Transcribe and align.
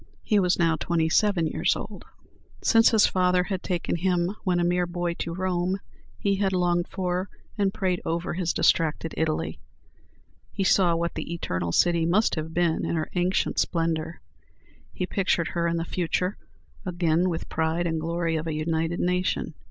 He 0.23 0.39
was 0.39 0.57
now 0.57 0.77
twenty 0.77 1.09
seven 1.09 1.45
years 1.45 1.75
old. 1.75 2.05
Since 2.63 2.89
his 2.89 3.05
father 3.05 3.43
had 3.43 3.61
taken 3.61 3.97
him 3.97 4.35
when 4.43 4.59
a 4.59 4.63
mere 4.63 4.87
boy 4.87 5.13
to 5.19 5.35
Rome, 5.35 5.77
he 6.17 6.37
had 6.37 6.53
longed 6.53 6.87
for 6.87 7.29
and 7.55 7.71
prayed 7.71 8.01
over 8.03 8.33
his 8.33 8.51
distracted 8.51 9.13
Italy. 9.15 9.59
He 10.51 10.63
saw 10.63 10.95
what 10.95 11.13
the 11.13 11.31
Eternal 11.31 11.71
City 11.71 12.07
must 12.07 12.33
have 12.33 12.51
been 12.51 12.83
in 12.83 12.95
her 12.95 13.11
ancient 13.13 13.59
splendor; 13.59 14.21
he 14.91 15.05
pictured 15.05 15.49
her 15.49 15.67
in 15.67 15.77
the 15.77 15.85
future, 15.85 16.35
again 16.83 17.25
the 17.25 17.45
pride 17.47 17.85
and 17.85 18.01
glory 18.01 18.37
of 18.37 18.47
a 18.47 18.55
united 18.55 18.99
nation. 18.99 19.53